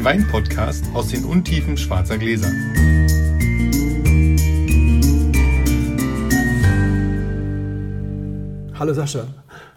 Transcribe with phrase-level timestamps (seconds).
[0.00, 2.48] den Wein-Podcast aus den Untiefen schwarzer Gläser.
[8.78, 9.26] Hallo Sascha.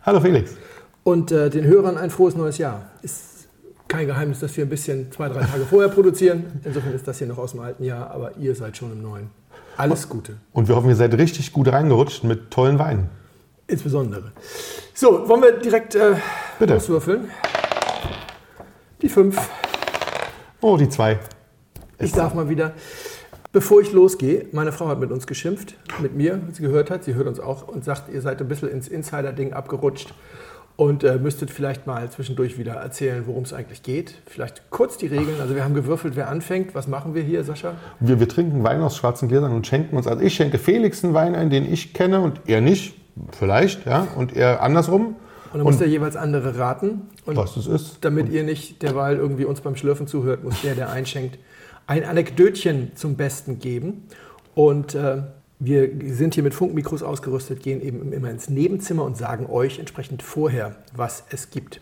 [0.04, 0.52] Hallo Felix.
[1.04, 2.90] Und äh, den Hörern ein frohes neues Jahr.
[3.02, 3.50] Ist
[3.90, 6.62] kein Geheimnis, dass wir ein bisschen zwei, drei Tage vorher produzieren.
[6.64, 9.30] Insofern ist das hier noch aus dem alten Jahr, aber ihr seid schon im neuen.
[9.76, 10.38] Alles Gute.
[10.54, 13.10] Und wir hoffen, ihr seid richtig gut reingerutscht mit tollen Weinen.
[13.68, 14.32] Insbesondere.
[14.94, 16.16] So, wollen wir direkt äh,
[16.60, 16.76] Bitte.
[16.76, 17.30] loswürfeln?
[19.02, 19.38] Die fünf.
[20.64, 21.20] Oh, die zwei.
[22.00, 22.72] Ich darf mal wieder.
[23.52, 27.04] Bevor ich losgehe, meine Frau hat mit uns geschimpft, mit mir, wie sie gehört hat.
[27.04, 30.14] Sie hört uns auch und sagt, ihr seid ein bisschen ins Insider-Ding abgerutscht
[30.78, 34.16] und äh, müsstet vielleicht mal zwischendurch wieder erzählen, worum es eigentlich geht.
[34.26, 35.42] Vielleicht kurz die Regeln.
[35.42, 36.74] Also wir haben gewürfelt, wer anfängt.
[36.74, 37.74] Was machen wir hier, Sascha?
[38.00, 40.08] Wir, wir trinken Wein aus schwarzen Gläsern und schenken uns.
[40.08, 42.96] Also ich schenke Felix einen Wein ein, den ich kenne und er nicht.
[43.38, 44.08] Vielleicht, ja.
[44.16, 45.18] Und er andersrum.
[45.54, 47.10] Und dann muss der jeweils andere raten.
[47.26, 47.98] Und Was es ist.
[48.02, 51.38] damit ihr nicht derweil irgendwie uns beim Schlürfen zuhört, muss der, der einschenkt,
[51.86, 54.08] ein Anekdötchen zum Besten geben.
[54.56, 55.22] Und äh,
[55.60, 60.24] wir sind hier mit Funkmikros ausgerüstet, gehen eben immer ins Nebenzimmer und sagen euch entsprechend
[60.24, 61.82] vorher, was es gibt.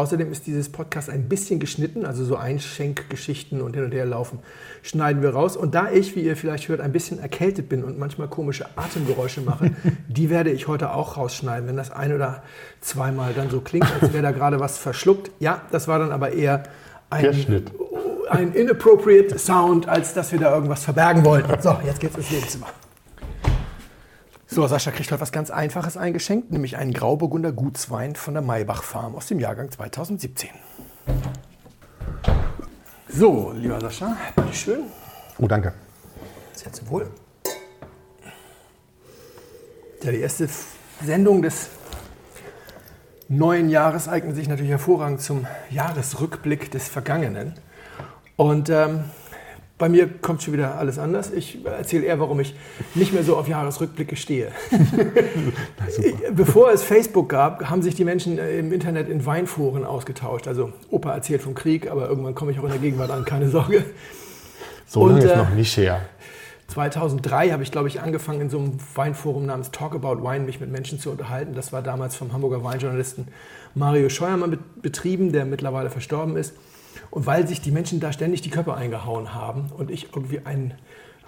[0.00, 4.38] Außerdem ist dieses Podcast ein bisschen geschnitten, also so Einschenkgeschichten und hin und her laufen,
[4.82, 5.58] schneiden wir raus.
[5.58, 9.42] Und da ich, wie ihr vielleicht hört, ein bisschen erkältet bin und manchmal komische Atemgeräusche
[9.42, 9.72] mache,
[10.08, 12.42] die werde ich heute auch rausschneiden, wenn das ein oder
[12.80, 15.30] zweimal dann so klingt, als wäre da gerade was verschluckt.
[15.38, 16.62] Ja, das war dann aber eher
[17.10, 17.66] ein,
[18.30, 21.60] ein inappropriate Sound, als dass wir da irgendwas verbergen wollten.
[21.60, 22.68] So, jetzt geht's ins Nebenzimmer.
[24.52, 28.82] So, Sascha kriegt heute was ganz Einfaches eingeschenkt, nämlich einen Grauburgunder Gutswein von der Maybach
[28.82, 30.50] Farm aus dem Jahrgang 2017.
[33.08, 34.80] So, lieber Sascha, bitteschön.
[35.38, 35.72] Oh, danke.
[36.52, 37.08] Sehr zum Wohl.
[40.02, 40.48] Ja, die erste
[41.00, 41.68] Sendung des
[43.28, 47.54] neuen Jahres eignet sich natürlich hervorragend zum Jahresrückblick des Vergangenen.
[48.34, 49.04] Und ähm,
[49.80, 51.32] bei mir kommt schon wieder alles anders.
[51.32, 52.54] Ich erzähle eher, warum ich
[52.94, 54.52] nicht mehr so auf Jahresrückblicke stehe.
[56.36, 60.46] Bevor es Facebook gab, haben sich die Menschen im Internet in Weinforen ausgetauscht.
[60.46, 63.48] Also Opa erzählt vom Krieg, aber irgendwann komme ich auch in der Gegenwart an, keine
[63.48, 63.84] Sorge.
[64.86, 66.02] So Und, lange ist äh, noch nicht her.
[66.68, 70.60] 2003 habe ich, glaube ich, angefangen in so einem Weinforum namens Talk About Wine mich
[70.60, 71.54] mit Menschen zu unterhalten.
[71.54, 73.28] Das war damals vom Hamburger Weinjournalisten
[73.74, 76.52] Mario Scheuermann bet- betrieben, der mittlerweile verstorben ist.
[77.10, 80.74] Und weil sich die Menschen da ständig die Köpfe eingehauen haben und ich irgendwie einen,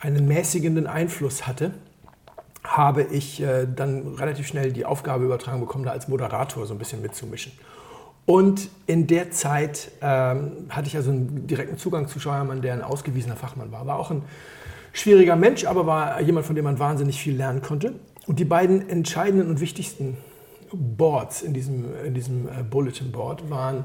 [0.01, 1.73] einen mäßigenden Einfluss hatte,
[2.65, 6.79] habe ich äh, dann relativ schnell die Aufgabe übertragen bekommen, da als Moderator so ein
[6.79, 7.53] bisschen mitzumischen.
[8.25, 12.83] Und in der Zeit ähm, hatte ich also einen direkten Zugang zu Scheuermann, der ein
[12.83, 13.87] ausgewiesener Fachmann war.
[13.87, 14.23] War auch ein
[14.93, 17.95] schwieriger Mensch, aber war jemand, von dem man wahnsinnig viel lernen konnte.
[18.29, 20.17] Und die beiden entscheidenden und wichtigsten
[20.73, 23.85] Boards in diesem, in diesem äh, Bulletin Board waren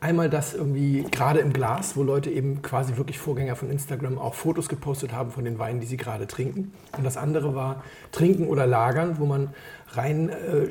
[0.00, 4.34] einmal das irgendwie gerade im Glas, wo Leute eben quasi wirklich Vorgänger von Instagram auch
[4.34, 6.72] Fotos gepostet haben von den Weinen, die sie gerade trinken.
[6.96, 7.82] Und das andere war
[8.12, 9.50] Trinken oder Lagern, wo man
[9.92, 10.68] rein äh,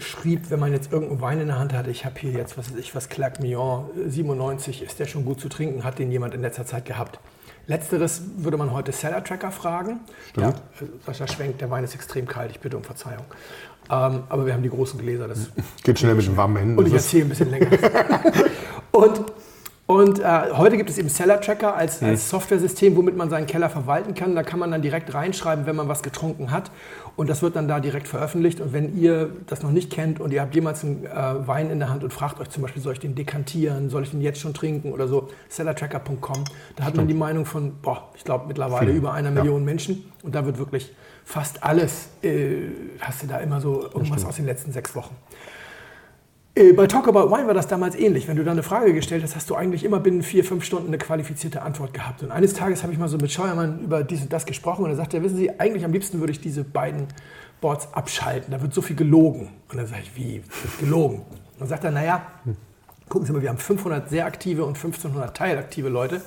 [0.50, 2.80] wenn man jetzt irgendeinen Wein in der Hand hatte, ich habe hier jetzt, was weiß
[2.80, 6.34] ich, was Claque Millon äh, 97, ist der schon gut zu trinken, hat den jemand
[6.34, 7.20] in letzter Zeit gehabt.
[7.68, 10.00] Letzteres würde man heute Seller Tracker fragen.
[10.38, 10.54] Ja, äh,
[11.06, 13.26] Sascha schwenkt, der Wein ist extrem kalt, ich bitte um Verzeihung.
[13.90, 15.50] Ähm, aber wir haben die großen Gläser, das
[15.84, 16.78] Geht schnell mit den warmen Händen.
[16.78, 17.68] und ich erzähle ein bisschen länger.
[18.92, 19.22] und
[19.88, 22.10] und äh, heute gibt es eben Cellar Tracker als, Hm.
[22.10, 24.36] als Software-System, womit man seinen Keller verwalten kann.
[24.36, 26.72] Da kann man dann direkt reinschreiben, wenn man was getrunken hat.
[27.16, 28.60] Und das wird dann da direkt veröffentlicht.
[28.60, 31.80] Und wenn ihr das noch nicht kennt und ihr habt jemals einen äh, Wein in
[31.80, 34.40] der Hand und fragt euch zum Beispiel, soll ich den dekantieren, soll ich den jetzt
[34.42, 36.44] schon trinken oder so, cellartracker.com,
[36.76, 38.98] da hat man die Meinung von, boah, ich glaube mittlerweile Viele.
[38.98, 39.36] über einer Ja.
[39.42, 40.12] Million Menschen.
[40.22, 40.94] Und da wird wirklich
[41.24, 42.68] fast alles, äh,
[43.00, 45.16] hast du da immer so irgendwas aus den letzten sechs Wochen.
[46.58, 48.28] Äh, Bei Talk About Wine war das damals ähnlich.
[48.28, 50.88] Wenn du da eine Frage gestellt hast, hast du eigentlich immer binnen vier, fünf Stunden
[50.88, 52.24] eine qualifizierte Antwort gehabt.
[52.24, 54.90] Und eines Tages habe ich mal so mit Scheuermann über dies und das gesprochen und
[54.90, 57.08] er sagte, wissen Sie, eigentlich am liebsten würde ich diese beiden
[57.62, 58.52] Boards abschalten.
[58.52, 59.50] Da wird so viel gelogen.
[59.70, 60.42] Und dann sage ich, wie
[60.80, 61.18] gelogen?
[61.18, 62.26] Und dann sagt er, naja,
[63.08, 66.22] gucken Sie mal, wir haben 500 sehr aktive und 1500 teilaktive Leute.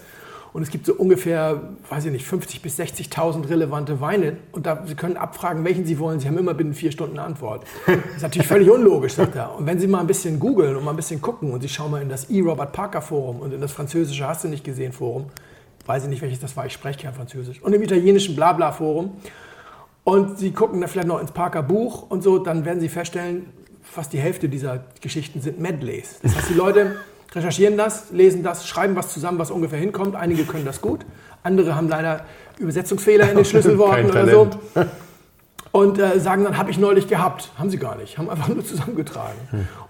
[0.53, 4.39] Und es gibt so ungefähr, weiß ich nicht, 50.000 bis 60.000 relevante Weine.
[4.53, 6.19] Und da, Sie können abfragen, welchen Sie wollen.
[6.19, 7.65] Sie haben immer binnen vier Stunden eine Antwort.
[7.87, 9.55] Das ist natürlich völlig unlogisch, sagt er.
[9.55, 11.93] Und wenn Sie mal ein bisschen googeln und mal ein bisschen gucken und Sie schauen
[11.93, 12.41] mal in das E.
[12.41, 15.27] Robert Parker Forum und in das französische Hast du nicht gesehen Forum,
[15.87, 19.13] weiß ich nicht, welches das war, ich spreche kein Französisch, und im italienischen Blabla Forum,
[20.05, 23.47] und Sie gucken da vielleicht noch ins Parker Buch und so, dann werden Sie feststellen,
[23.83, 26.19] fast die Hälfte dieser Geschichten sind Medleys.
[26.23, 26.97] Das heißt, die Leute
[27.33, 30.17] recherchieren das, lesen das, schreiben was zusammen, was ungefähr hinkommt.
[30.17, 31.01] Einige können das gut,
[31.43, 32.25] andere haben leider
[32.59, 34.51] Übersetzungsfehler in den Schlüsselworten oder so.
[35.73, 37.51] Und äh, sagen dann, habe ich neulich gehabt.
[37.57, 39.39] Haben sie gar nicht, haben einfach nur zusammengetragen.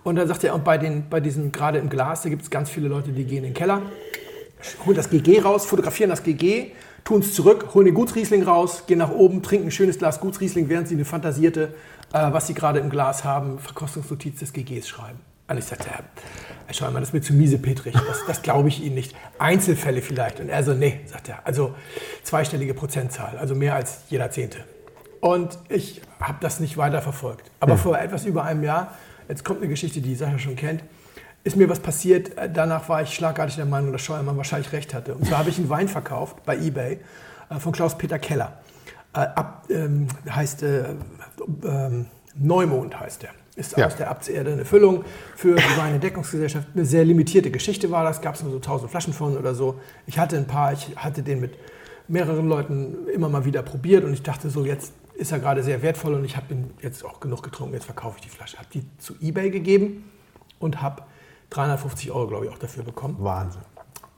[0.04, 2.50] Und dann sagt er, und bei, den, bei diesem, gerade im Glas, da gibt es
[2.50, 3.82] ganz viele Leute, die gehen in den Keller,
[4.84, 6.72] holen das GG raus, fotografieren das GG,
[7.04, 10.68] tun es zurück, holen den Gutsriesling raus, gehen nach oben, trinken ein schönes Glas Gutsriesling,
[10.68, 11.74] während sie eine fantasierte,
[12.12, 15.18] äh, was sie gerade im Glas haben, Verkostungsnotiz des GGs schreiben.
[15.50, 16.04] Und ich sagte, Herr,
[16.66, 17.94] Herr Scheuermann, das ist mir zu miese, Petrich.
[17.94, 19.16] Das, das glaube ich Ihnen nicht.
[19.38, 20.38] Einzelfälle vielleicht.
[20.38, 21.44] Und er so, nee, sagt er.
[21.44, 21.74] Also
[22.22, 24.58] zweistellige Prozentzahl, also mehr als jeder Zehnte.
[25.20, 27.50] Und ich habe das nicht weiter verfolgt.
[27.58, 28.96] Aber vor etwas über einem Jahr,
[29.28, 30.84] jetzt kommt eine Geschichte, die Sascha schon kennt,
[31.42, 32.38] ist mir was passiert.
[32.38, 35.14] Äh, Danach war ich schlagartig der Meinung, dass Scheuermann wahrscheinlich recht hatte.
[35.14, 37.00] Und zwar habe ich einen Wein verkauft bei eBay
[37.50, 38.58] äh, von Klaus-Peter Keller.
[39.14, 40.84] Äh, ab, ähm, heißt äh,
[41.64, 42.06] ähm,
[42.36, 43.30] Neumond heißt der.
[43.60, 43.86] Ist Ja.
[43.86, 45.04] aus der Abtserde eine Füllung
[45.36, 46.68] für die Weinentdeckungsgesellschaft.
[46.74, 48.22] Eine sehr limitierte Geschichte war das.
[48.22, 49.78] Gab es nur so 1000 Flaschen von oder so.
[50.06, 50.72] Ich hatte ein paar.
[50.72, 51.52] Ich hatte den mit
[52.08, 55.82] mehreren Leuten immer mal wieder probiert und ich dachte so, jetzt ist er gerade sehr
[55.82, 57.74] wertvoll und ich habe ihn jetzt auch genug getrunken.
[57.74, 58.56] Jetzt verkaufe ich die Flasche.
[58.56, 60.10] Habe die zu eBay gegeben
[60.58, 61.02] und habe
[61.50, 63.16] 350 Euro, glaube ich, auch dafür bekommen.
[63.20, 63.60] Wahnsinn.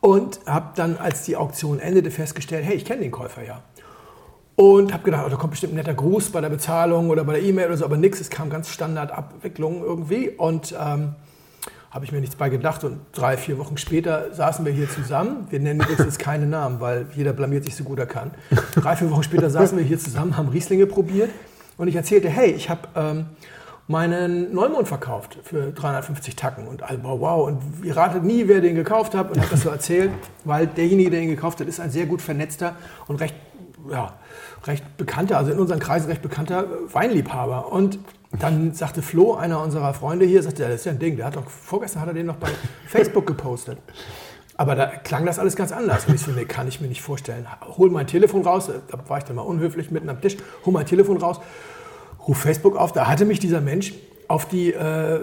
[0.00, 3.62] Und habe dann, als die Auktion endete, festgestellt, hey, ich kenne den Käufer ja.
[4.54, 7.34] Und habe gedacht, oh, da kommt bestimmt ein netter Gruß bei der Bezahlung oder bei
[7.34, 8.20] der E-Mail oder so, aber nichts.
[8.20, 10.28] Es kam ganz Standardabwicklung irgendwie.
[10.28, 11.14] Und ähm,
[11.92, 12.84] habe ich mir nichts bei gedacht.
[12.84, 15.46] Und drei, vier Wochen später saßen wir hier zusammen.
[15.50, 18.30] Wir nennen übrigens jetzt keine Namen, weil jeder blamiert sich so gut er kann.
[18.74, 21.30] Drei, vier Wochen später saßen wir hier zusammen, haben Rieslinge probiert.
[21.76, 23.26] Und ich erzählte, hey, ich habe ähm,
[23.88, 26.66] meinen Neumond verkauft für 350 Tacken.
[26.66, 27.46] Und all, wow, wow.
[27.46, 29.30] Und ihr ratet nie, wer den gekauft hat.
[29.30, 30.12] Und habe das so erzählt,
[30.44, 32.74] weil derjenige, der ihn gekauft hat, ist ein sehr gut vernetzter
[33.06, 33.34] und recht,
[33.90, 34.14] ja,
[34.64, 37.72] recht bekannter, also in unseren Kreisen recht bekannter Weinliebhaber.
[37.72, 37.98] Und
[38.38, 41.36] dann sagte Flo, einer unserer Freunde hier, sagte, das ist ja ein Ding, der hat
[41.36, 42.48] doch, vorgestern hat er den noch bei
[42.86, 43.78] Facebook gepostet.
[44.56, 46.06] Aber da klang das alles ganz anders.
[46.06, 47.46] Und ich so, nee, kann ich mir nicht vorstellen.
[47.76, 50.86] Hol mein Telefon raus, da war ich dann mal unhöflich mitten am Tisch, hol mein
[50.86, 51.40] Telefon raus,
[52.26, 53.94] ruf Facebook auf, da hatte mich dieser Mensch
[54.28, 55.20] auf die äh,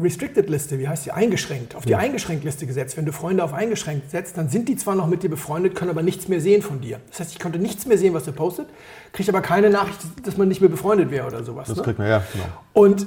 [0.00, 2.96] Restricted-Liste, wie heißt die, eingeschränkt, auf die Eingeschränkt-Liste gesetzt.
[2.96, 5.90] Wenn du Freunde auf eingeschränkt setzt, dann sind die zwar noch mit dir befreundet, können
[5.90, 7.00] aber nichts mehr sehen von dir.
[7.08, 8.68] Das heißt, ich konnte nichts mehr sehen, was er postet,
[9.12, 11.68] kriegt aber keine Nachricht, dass man nicht mehr befreundet wäre oder sowas.
[11.68, 11.82] Das ne?
[11.82, 12.44] kriegt man, ja, genau.
[12.72, 13.06] Und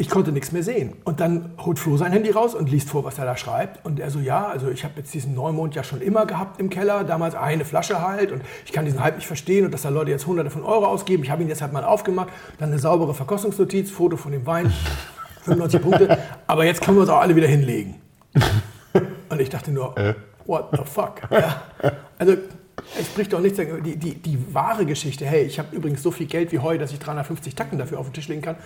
[0.00, 0.92] ich konnte nichts mehr sehen.
[1.04, 3.84] Und dann holt Flo sein Handy raus und liest vor, was er da schreibt.
[3.84, 6.70] Und er so, ja, also ich habe jetzt diesen Neumond ja schon immer gehabt im
[6.70, 8.30] Keller, damals eine Flasche halt.
[8.30, 10.86] Und ich kann diesen Hype nicht verstehen und dass da Leute jetzt hunderte von Euro
[10.86, 11.24] ausgeben.
[11.24, 12.28] Ich habe ihn jetzt halt mal aufgemacht.
[12.58, 14.72] Dann eine saubere Verkostungsnotiz, Foto von dem Wein,
[15.48, 16.18] 95 Punkte.
[16.46, 17.96] Aber jetzt können wir uns auch alle wieder hinlegen.
[19.28, 19.94] Und ich dachte nur,
[20.46, 21.22] what the fuck?
[21.30, 21.62] Ja.
[22.18, 22.36] Also
[22.98, 23.58] es spricht doch nichts.
[23.58, 26.92] Die, die, die wahre Geschichte, hey, ich habe übrigens so viel Geld wie heu, dass
[26.92, 28.56] ich 350 Tacken dafür auf den Tisch legen kann,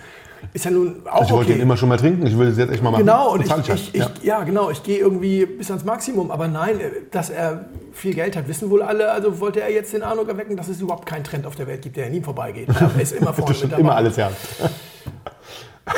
[0.53, 1.53] ist ja nun auch Ich wollte okay.
[1.53, 3.01] den immer schon mal trinken, ich will das jetzt echt mal machen.
[3.01, 3.79] Genau, und ich, Bezahl ich, halt.
[3.93, 4.39] ich, ja.
[4.39, 4.43] ja.
[4.43, 6.31] genau, ich gehe irgendwie bis ans Maximum.
[6.31, 9.11] Aber nein, äh, dass er viel Geld hat, wissen wohl alle.
[9.11, 11.81] Also wollte er jetzt den Eindruck erwecken, dass es überhaupt keinen Trend auf der Welt
[11.81, 12.69] gibt, der an ihm vorbeigeht.
[12.69, 13.81] Er ist immer vorne mit dabei.
[13.81, 14.31] immer alles, ja.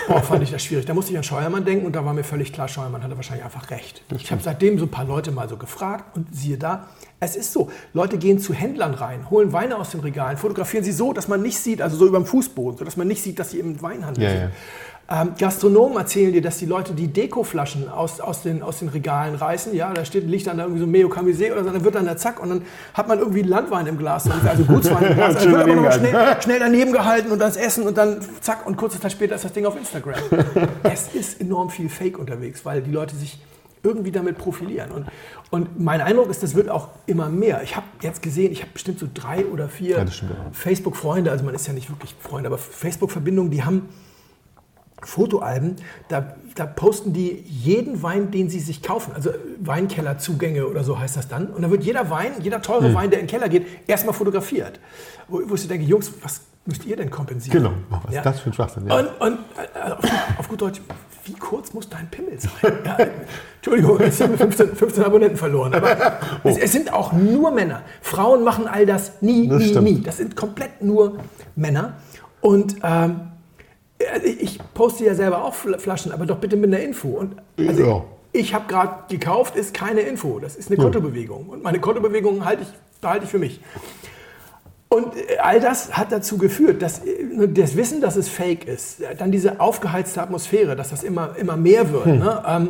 [0.10, 0.86] Oh, fand ich das schwierig.
[0.86, 3.46] Da musste ich an Scheuermann denken und da war mir völlig klar, Scheuermann hatte wahrscheinlich
[3.46, 4.02] einfach recht.
[4.18, 6.88] Ich habe seitdem so ein paar Leute mal so gefragt und siehe da,
[7.20, 7.70] es ist so.
[7.94, 11.42] Leute gehen zu Händlern rein, holen Weine aus den Regalen, fotografieren sie so, dass man
[11.42, 13.80] nicht sieht, also so über dem Fußboden, so dass man nicht sieht, dass sie im
[13.82, 14.40] Weinhandel Ja, sind.
[14.42, 14.50] ja.
[15.08, 19.36] Ähm, Gastronomen erzählen dir, dass die Leute die Dekoflaschen aus, aus, den, aus den Regalen
[19.36, 19.76] reißen.
[19.76, 22.06] Ja, da steht, liegt dann da irgendwie so Meo Camisé oder so, dann wird dann
[22.06, 22.62] der Zack und dann
[22.96, 25.36] hat man irgendwie Landwein im Glas, also Gutswein im Glas.
[25.36, 28.66] Dann Schön wird aber noch schnell, schnell daneben gehalten und das Essen und dann zack
[28.66, 30.16] und kurze Zeit später ist das Ding auf Instagram.
[30.84, 33.40] es ist enorm viel Fake unterwegs, weil die Leute sich
[33.84, 34.90] irgendwie damit profilieren.
[34.90, 35.06] Und,
[35.52, 37.62] und mein Eindruck ist, das wird auch immer mehr.
[37.62, 40.06] Ich habe jetzt gesehen, ich habe bestimmt so drei oder vier ja.
[40.52, 43.88] Facebook-Freunde, also man ist ja nicht wirklich Freunde, aber Facebook-Verbindungen, die haben
[45.04, 45.76] Fotoalben,
[46.08, 49.12] da, da posten die jeden Wein, den sie sich kaufen.
[49.14, 51.48] Also Weinkellerzugänge oder so heißt das dann.
[51.48, 52.94] Und dann wird jeder Wein, jeder teure Hm.
[52.96, 54.80] Wein, der in den Keller geht, erstmal fotografiert.
[55.28, 57.62] Wo, wo ich so denke, Jungs, was müsst ihr denn kompensieren?
[57.64, 58.88] Genau, was ist das für ein Schwachsinn?
[58.88, 59.00] Ja.
[59.00, 60.82] Und, und äh, auf, gut, auf gut Deutsch,
[61.26, 62.52] wie kurz muss dein Pimmel sein?
[62.86, 62.98] Ja,
[63.58, 65.74] Entschuldigung, jetzt haben wir 15, 15 Abonnenten verloren.
[65.76, 67.82] Aber es, es sind auch nur Männer.
[68.02, 69.84] Frauen machen all das nie, Das nie, stimmt.
[69.84, 70.02] nie.
[70.02, 71.18] Das sind komplett nur
[71.56, 71.94] Männer.
[72.42, 73.16] Und ähm, äh,
[74.24, 77.10] ich poste ja selber auch Fl- Flaschen, aber doch bitte mit einer Info.
[77.10, 78.04] Und also Ja.
[78.32, 80.40] ich habe gerade gekauft, ist keine Info.
[80.40, 81.48] Das ist eine Kontobewegung.
[81.50, 82.70] Und meine Kontobewegung halte ich,
[83.02, 83.60] behalte ich für mich.
[84.88, 89.02] Und äh, all das hat dazu geführt, dass äh, das Wissen, dass es fake ist,
[89.02, 92.70] äh, dann diese aufgeheizte Atmosphäre, dass das immer, immer mehr wird, ne, ähm,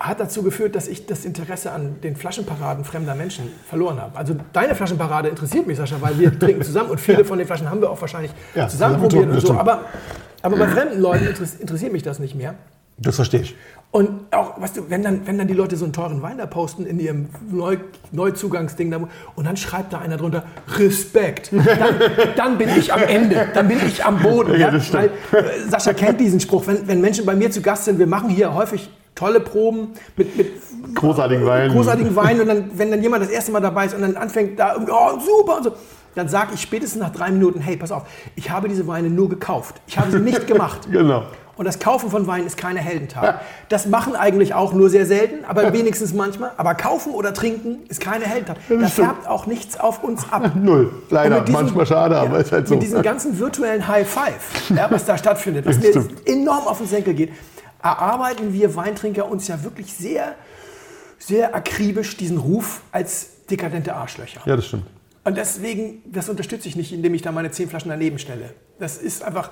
[0.00, 4.18] hat dazu geführt, dass ich das Interesse an den Flaschenparaden fremder Menschen verloren habe.
[4.18, 7.70] Also deine Flaschenparade interessiert mich, Sascha, weil wir trinken zusammen und viele von den Flaschen
[7.70, 9.54] haben wir auch wahrscheinlich Ja, zusammen probiert und so.
[9.54, 9.82] Aber,
[10.42, 12.54] aber bei fremden Leuten interess- interessiert mich das nicht mehr.
[12.98, 13.56] Das verstehe ich.
[13.90, 16.46] Und auch, weißt du, wenn dann, wenn dann die Leute so einen teuren Wein da
[16.46, 17.76] posten in ihrem Neu
[18.10, 19.00] Neuzugangsding da,
[19.34, 20.44] und dann schreibt da einer drunter
[20.78, 21.94] Respekt, dann,
[22.36, 24.58] dann bin ich am Ende, dann bin ich am Boden.
[24.58, 27.84] Ja, das Weil, äh, Sascha kennt diesen Spruch, wenn, wenn Menschen bei mir zu Gast
[27.84, 30.46] sind, wir machen hier häufig tolle Proben mit, mit
[30.94, 31.72] Großartigen Weinen.
[31.74, 34.58] großartigen Weinen und dann, wenn dann jemand das erste Mal dabei ist und dann anfängt
[34.58, 35.72] da, oh, super und so,
[36.14, 38.02] dann sage ich spätestens nach drei Minuten, hey, pass auf,
[38.36, 39.80] ich habe diese Weine nur gekauft.
[39.86, 40.80] Ich habe sie nicht gemacht.
[40.90, 41.24] Genau.
[41.54, 43.42] Und das Kaufen von Wein ist keine Heldentat.
[43.68, 46.50] Das machen eigentlich auch nur sehr selten, aber wenigstens manchmal.
[46.56, 48.56] Aber kaufen oder trinken ist keine Heldentat.
[48.68, 48.90] Da stimmt.
[48.90, 50.50] färbt auch nichts auf uns ab.
[50.56, 50.90] Null.
[51.10, 51.36] Leider.
[51.40, 52.74] mit diesem- Manchmal schade, aber ja, ist halt so.
[52.74, 56.26] Mit diesem ganzen virtuellen High Five, ja, was da stattfindet, was mir Stimmt.
[56.26, 57.32] enorm auf den Senkel geht,
[57.82, 60.34] erarbeiten wir Weintrinker uns ja wirklich sehr,
[61.18, 64.40] sehr akribisch diesen Ruf als dekadente Arschlöcher.
[64.46, 64.84] Ja, das stimmt.
[65.24, 68.50] Und deswegen, das unterstütze ich nicht, indem ich da meine zehn Flaschen daneben stelle.
[68.78, 69.50] Das ist einfach,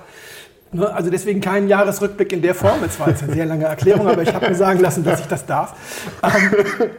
[0.73, 2.83] ne, also deswegen kein Jahresrückblick in der Form.
[2.83, 5.27] Es war jetzt eine sehr lange Erklärung, aber ich habe mir sagen lassen, dass ich
[5.27, 5.75] das darf.
[6.23, 6.89] Ähm,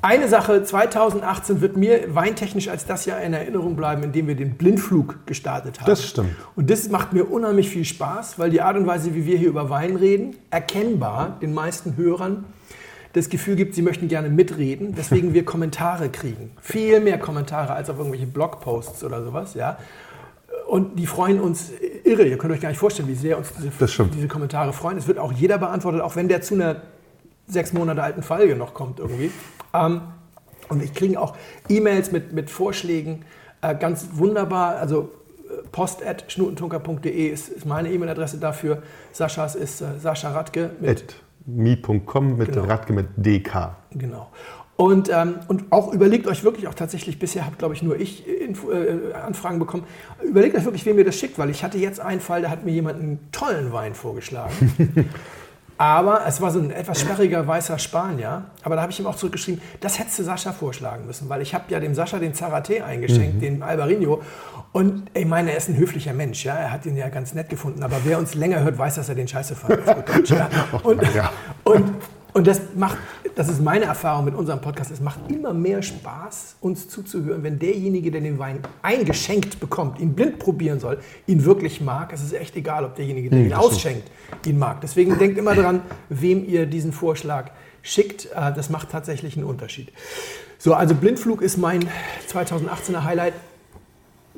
[0.00, 4.34] eine Sache, 2018 wird mir weintechnisch als das Jahr in Erinnerung bleiben, in dem wir
[4.34, 5.86] den Blindflug gestartet haben.
[5.86, 6.36] Das stimmt.
[6.56, 9.48] Und das macht mir unheimlich viel Spaß, weil die Art und Weise, wie wir hier
[9.48, 12.44] über Wein reden, erkennbar den meisten Hörern
[13.14, 16.50] das Gefühl gibt, sie möchten gerne mitreden, weswegen wir Kommentare kriegen.
[16.60, 19.78] Viel mehr Kommentare als auf irgendwelche Blogposts oder sowas, ja.
[20.66, 21.70] Und die freuen uns
[22.02, 22.24] irre.
[22.24, 24.98] Ihr könnt euch gar nicht vorstellen, wie sehr uns diese, diese Kommentare freuen.
[24.98, 26.82] Es wird auch jeder beantwortet, auch wenn der zu einer
[27.46, 29.30] sechs Monate alten Folge noch kommt irgendwie.
[29.72, 30.00] Ähm,
[30.68, 31.36] und ich kriege auch
[31.68, 33.24] E-Mails mit, mit Vorschlägen,
[33.62, 34.76] äh, ganz wunderbar.
[34.76, 35.12] Also
[35.48, 38.82] äh, post.schnutentunker.de ist, ist meine E-Mail-Adresse dafür.
[39.12, 42.64] Saschas ist äh, Sascha Radke mit At mi.com mit Genau.
[42.64, 43.76] Radke mit DK.
[43.92, 44.30] Genau.
[44.76, 48.26] Und, ähm, und auch überlegt euch wirklich, auch tatsächlich, bisher habe, glaube ich, nur ich
[48.26, 49.84] Info, äh, Anfragen bekommen,
[50.22, 52.64] überlegt euch wirklich, wem ihr das schickt, weil ich hatte jetzt einen Fall, da hat
[52.64, 54.52] mir jemand einen tollen Wein vorgeschlagen.
[55.76, 58.44] aber es war so ein etwas sperriger weißer Spanier.
[58.62, 61.54] Aber da habe ich ihm auch zurückgeschrieben, das hättest du Sascha vorschlagen müssen, weil ich
[61.54, 64.22] habe ja dem Sascha den Zaraté eingeschenkt, den Albarino.
[64.72, 66.54] Und ich meine, er ist ein höflicher Mensch, ja.
[66.54, 67.82] Er hat ihn ja ganz nett gefunden.
[67.82, 69.78] Aber wer uns länger hört, weiß, dass er den Scheiße fand.
[70.08, 70.48] Deutsch, ja.
[70.82, 71.30] Und, Ja.
[71.64, 71.92] und,
[72.34, 72.98] und das macht,
[73.36, 77.58] das ist meine Erfahrung mit unserem Podcast, es macht immer mehr Spaß, uns zuzuhören, wenn
[77.58, 82.12] derjenige, der den Wein eingeschenkt bekommt, ihn blind probieren soll, ihn wirklich mag.
[82.12, 83.72] Es ist echt egal, ob derjenige, der ihn das stimmt.
[83.72, 84.10] ausschenkt,
[84.46, 84.80] ihn mag.
[84.82, 87.50] Deswegen denkt immer dran, wem ihr diesen Vorschlag
[87.82, 88.26] schickt.
[88.34, 89.92] Äh, Das macht tatsächlich einen Unterschied.
[90.58, 91.88] So, also Blindflug ist mein
[92.32, 93.34] 2018er Highlight.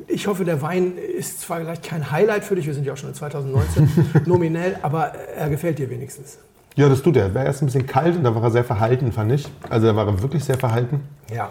[0.09, 2.97] Ich hoffe, der Wein ist zwar vielleicht kein Highlight für dich, wir sind ja auch
[2.99, 3.89] schon in 2019
[4.27, 6.39] nominell, aber er gefällt dir wenigstens.
[6.77, 7.25] Ja, das tut er.
[7.25, 9.49] Er war erst ein bisschen kalt und da war er sehr verhalten, fand ich.
[9.71, 11.01] Also da war er wirklich sehr verhalten.
[11.35, 11.51] Ja.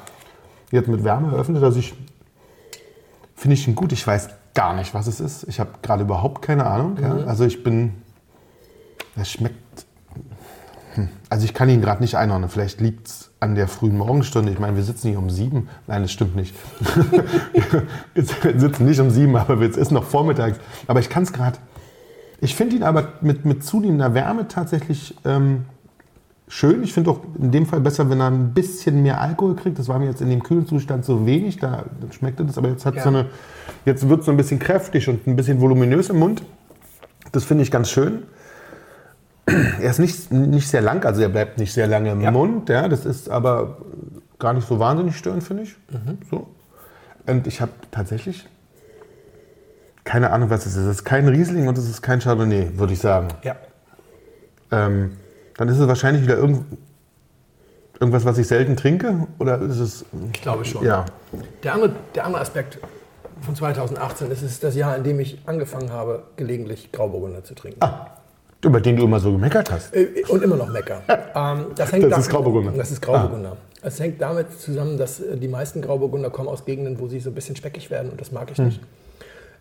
[0.72, 1.96] Jetzt mit Wärme eröffnet er sich.
[3.36, 3.92] Finde ich ihn gut.
[3.92, 5.44] Ich weiß gar nicht, was es ist.
[5.48, 6.98] Ich habe gerade überhaupt keine Ahnung.
[7.02, 7.26] Ja.
[7.26, 7.94] Also ich bin.
[9.16, 9.86] Es schmeckt.
[10.94, 11.10] Hm.
[11.30, 12.50] Also ich kann ihn gerade nicht einordnen.
[12.50, 14.52] Vielleicht liegt es an der frühen Morgenstunde.
[14.52, 15.70] Ich meine, wir sitzen hier um sieben.
[15.88, 16.56] Nein, das stimmt nicht.
[18.14, 20.60] wir sitzen nicht um sieben, aber es ist noch vormittags.
[20.86, 21.58] Aber ich kann es gerade.
[22.42, 25.66] Ich finde ihn aber mit, mit zunehmender Wärme tatsächlich ähm,
[26.48, 26.84] schön.
[26.84, 29.80] Ich finde auch in dem Fall besser, wenn er ein bisschen mehr Alkohol kriegt.
[29.80, 31.58] Das war mir jetzt in dem kühlen Zustand so wenig.
[31.58, 33.04] Da schmeckte das, aber jetzt hat Ja.
[33.04, 33.28] so eine,
[33.86, 36.44] jetzt wird es so ein bisschen kräftig und ein bisschen voluminös im Mund.
[37.32, 38.24] Das finde ich ganz schön.
[39.48, 42.32] Er ist nicht, nicht sehr lang, also er bleibt nicht sehr lange im Ja.
[42.32, 42.68] Mund.
[42.70, 43.78] Ja, das ist aber
[44.40, 45.76] gar nicht so wahnsinnig störend, finde ich.
[45.92, 46.18] Mhm.
[46.30, 46.48] So.
[47.28, 48.48] Und ich habe tatsächlich
[50.06, 50.84] keine Ahnung, was es ist.
[50.86, 53.28] Es ist kein Riesling und es ist kein Chardonnay, würde ich sagen.
[53.44, 53.56] Ja.
[54.72, 55.18] Ähm,
[55.58, 56.64] dann ist es wahrscheinlich wieder irgend,
[58.00, 59.28] irgendwas, was ich selten trinke.
[59.40, 60.06] Oder ist es.
[60.34, 60.84] Ich glaube schon.
[60.86, 61.06] Ja.
[61.64, 62.80] Der, andere, der andere Aspekt
[63.42, 67.54] von 2018 ist, es ist das Jahr, in dem ich angefangen habe, gelegentlich Grauburgunder zu
[67.56, 67.80] trinken.
[68.64, 69.94] Über den du immer so gemeckert hast.
[69.94, 71.02] Äh, Und immer noch Mecker.
[71.36, 72.72] Ähm, das hängt Das da- ist Grauburgunder.
[72.72, 73.58] Das ist Grauburgunder.
[73.82, 77.30] Es hängt damit zusammen, dass äh, die meisten Grauburgunder kommen aus Gegenden, wo sie so
[77.30, 78.80] ein bisschen speckig werden und das mag ich nicht.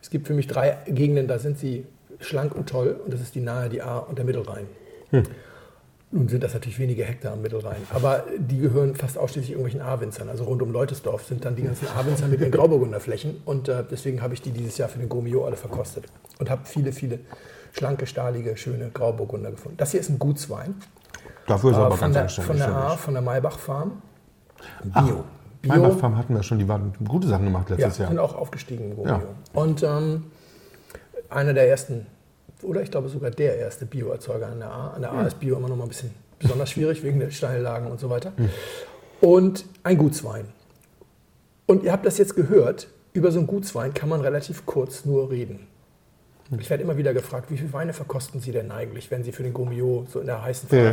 [0.05, 1.87] Es gibt für mich drei Gegenden, da sind sie
[2.21, 4.67] schlank und toll und das ist die Nahe, die A und der Mittelrhein.
[6.11, 10.29] Nun sind das natürlich wenige Hektar am Mittelrhein, aber die gehören fast ausschließlich irgendwelchen A-Winzern.
[10.29, 14.21] Also rund um Leutesdorf sind dann die ganzen A-Winzer mit ihren Grauburgunderflächen und äh, deswegen
[14.21, 16.05] habe ich die dieses Jahr für den Gomio alle verkostet
[16.39, 17.21] und habe viele, viele
[17.73, 19.79] schlanke, stahlige, schöne Grauburgunder gefunden.
[19.79, 20.75] Das hier ist ein Gutswein
[21.47, 22.77] Dafür ist äh, aber von, ganz der, von der.
[22.77, 24.03] A, von der Maybach Farm.
[24.93, 25.17] Ach, Bio.
[25.17, 25.44] Maybach
[25.93, 28.25] Farm hatten wir schon, die waren gute Sachen gemacht Ja, letztes sind Jahr.
[28.25, 29.07] auch aufgestiegen im.
[29.07, 29.23] Ja.
[29.53, 30.25] Und ähm,
[31.31, 32.07] einer der ersten,
[32.63, 34.91] oder ich glaube sogar der erste Bioerzeuger an der A.
[34.91, 37.91] An der A ist Bio immer noch mal ein bisschen besonders schwierig wegen der Steillagen
[37.91, 38.33] und so weiter.
[39.21, 40.47] Und ein Gutswein.
[41.67, 45.31] Und ihr habt das jetzt gehört, über so einen Gutswein kann man relativ kurz nur
[45.31, 45.67] reden.
[46.59, 49.43] Ich werde immer wieder gefragt, wie viele Weine verkosten Sie denn eigentlich, wenn Sie für
[49.43, 50.93] den Gomio so in der heißen Ja.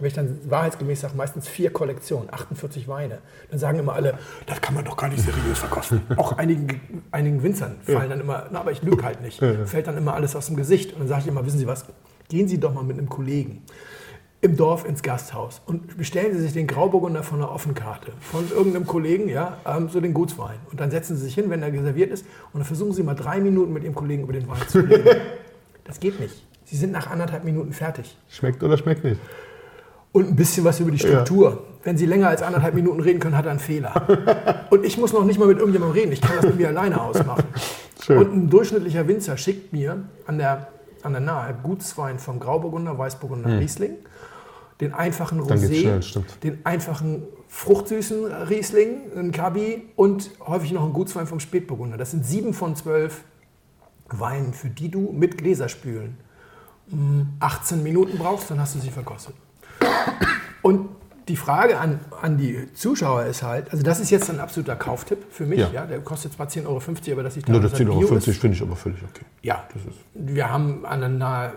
[0.00, 3.18] Wenn ich dann wahrheitsgemäß sage, meistens vier Kollektionen, 48 Weine,
[3.50, 6.02] dann sagen immer alle, das kann man doch gar nicht seriös verkosten.
[6.16, 9.96] Auch einigen, einigen Winzern fallen dann immer, na, aber ich lüge halt nicht, fällt dann
[9.96, 10.92] immer alles aus dem Gesicht.
[10.94, 11.84] Und dann sage ich immer, wissen Sie was,
[12.28, 13.62] gehen Sie doch mal mit einem Kollegen
[14.42, 18.86] im Dorf ins Gasthaus und bestellen Sie sich den Grauburgunder von einer Offenkarte von irgendeinem
[18.86, 20.56] Kollegen, ja, ähm, so den Gutswein.
[20.70, 23.14] Und dann setzen Sie sich hin, wenn er reserviert ist, und dann versuchen Sie mal
[23.14, 25.04] drei Minuten mit Ihrem Kollegen über den Wein zu reden.
[25.84, 26.46] Das geht nicht.
[26.66, 28.16] Sie sind nach anderthalb Minuten fertig.
[28.28, 29.20] Schmeckt oder schmeckt nicht?
[30.12, 31.64] Und ein bisschen was über die Struktur.
[31.84, 34.66] Wenn Sie länger als anderthalb Minuten reden können, hat er einen Fehler.
[34.70, 36.12] Und ich muss noch nicht mal mit irgendjemandem reden.
[36.12, 37.44] Ich kann das mir alleine ausmachen.
[38.02, 38.18] Schön.
[38.18, 40.68] Und ein durchschnittlicher Winzer schickt mir an der,
[41.02, 43.92] an der Nahe Gutswein vom Grauburgunder, Weißburgunder, Riesling,
[44.80, 45.46] den einfachen Hm.
[45.46, 51.96] Rosé, schnell, den einfachen fruchtsüßen Riesling, einen Cabi und häufig noch einen Gutswein vom Spätburgunder.
[51.96, 53.22] Das sind sieben von zwölf
[54.08, 56.16] Weinen, für die du mit Gläserspülen
[56.88, 59.34] mm, 18 Minuten brauchst, dann hast du sie verkostet.
[60.62, 60.88] Und
[61.28, 65.18] die Frage an, an die Zuschauer ist halt, also das ist jetzt ein absoluter Kauftipp
[65.30, 65.70] für mich, ja.
[65.72, 65.86] Ja.
[65.86, 66.82] der kostet zwar 10,50 Euro,
[67.12, 69.24] aber dass ich Nur dass das er 10,50 Bio Euro finde ich aber völlig okay.
[69.42, 71.52] ja, Das ist, wir haben an der Nahe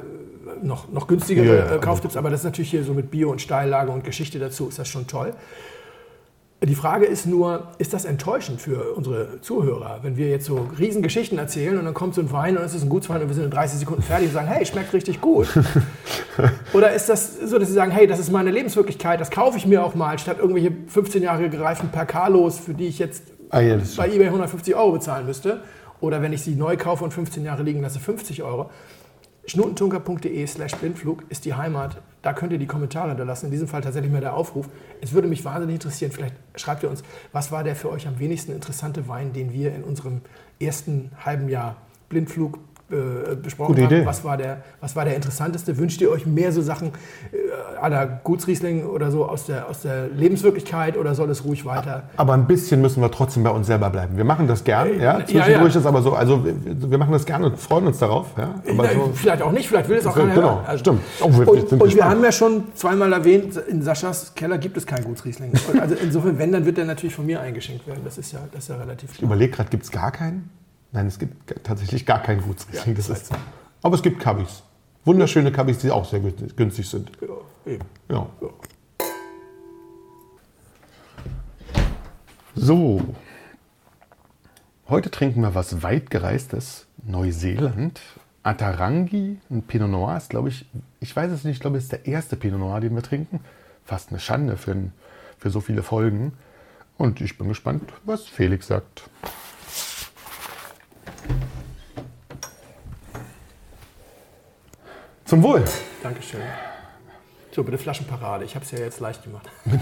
[0.61, 3.09] noch, noch günstigere Ja, ja, äh, aber- Kauftipps, aber das ist natürlich hier so mit
[3.09, 5.33] Bio und Steillage und Geschichte dazu, ist das schon toll.
[6.65, 11.01] Die Frage ist nur, ist das enttäuschend für unsere Zuhörer, wenn wir jetzt so riesen
[11.01, 13.36] Geschichten erzählen und dann kommt so ein Wein und es ist ein Gutswein und wir
[13.36, 15.48] sind in 30 Sekunden fertig und sagen, hey, schmeckt richtig gut.
[16.74, 19.65] Oder ist das so, dass sie sagen, hey, das ist meine Lebenswirklichkeit, das kaufe ich
[19.65, 23.77] mir auch mal, statt irgendwelche 15 Jahre gereiften Percalos, für die ich jetzt ah, ja,
[23.98, 25.60] bei eBay 150 Euro bezahlen müsste.
[26.00, 28.70] Oder wenn ich sie neu kaufe und 15 Jahre liegen lasse, 50 Euro.
[29.45, 32.01] Schnutentunker.de slash Blindflug ist die Heimat.
[32.21, 33.47] Da könnt ihr die Kommentare hinterlassen.
[33.47, 34.69] In diesem Fall tatsächlich mal der Aufruf.
[35.01, 36.12] Es würde mich wahnsinnig interessieren.
[36.12, 39.75] Vielleicht schreibt ihr uns, was war der für euch am wenigsten interessante Wein, den wir
[39.75, 40.21] in unserem
[40.62, 41.75] ersten halben Jahr
[42.07, 42.57] Blindflug
[42.93, 43.93] äh, besprochen Gute haben.
[43.95, 44.05] Idee.
[44.05, 45.77] Was war, der, was war der interessanteste?
[45.77, 46.89] Wünscht ihr euch mehr so Sachen
[47.31, 52.03] äh, la Gutsriesling oder so aus der, aus der Lebenswirklichkeit oder soll es ruhig weiter?
[52.17, 54.17] Aber ein bisschen müssen wir trotzdem bei uns selber bleiben.
[54.17, 55.19] Wir machen das gern, ja.
[55.19, 55.79] ja, Zwischendurch ja.
[55.79, 56.53] ist aber so, also wir
[56.93, 58.55] wir machen das gern und freuen uns darauf, ja.
[58.73, 60.77] Na, so, vielleicht auch nicht, vielleicht will es auch Genau, keiner hören.
[60.79, 61.01] stimmt.
[61.21, 64.58] Oh, wir- wir und sind und wir haben ja schon zweimal erwähnt, in Saschas Keller
[64.58, 65.51] gibt es kein Gutsriesling.
[65.82, 68.01] Also insofern, wenn, dann wird der natürlich von mir eingeschenkt werden.
[68.06, 69.27] Das ist ja, das ist ja relativ ich klar.
[69.32, 70.49] überlege gerade, gibt es gar keinen?
[70.93, 72.95] Nein, es gibt tatsächlich gar keinen Gutsriesling.
[72.95, 73.29] Ja, das
[73.82, 74.63] aber es gibt Kabis.
[75.06, 77.12] Wunderschöne Kabis, die auch sehr günstig- sind.
[77.19, 77.84] Ja, eben.
[78.10, 78.27] Ja.
[82.56, 83.01] So.
[84.88, 86.86] Heute trinken wir was weitgereistes.
[87.06, 87.99] Neuseeland.
[88.43, 90.65] Atarangi, ein Pinot Noir ist, glaube ich,
[90.99, 93.39] ich weiß es nicht, ich glaube, es ist der erste Pinot Noir, den wir trinken.
[93.86, 94.75] Fast eine Schande für,
[95.38, 96.34] für so viele Folgen.
[96.97, 99.03] Und ich bin gespannt, was Felix sagt.
[105.34, 105.63] Zum Wohl.
[106.04, 106.41] Dankeschön.
[107.56, 108.46] So, bitte Flaschenparade.
[108.46, 109.50] Ich habe es ja jetzt leicht gemacht.